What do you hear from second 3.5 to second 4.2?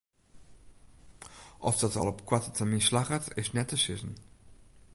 net te sizzen.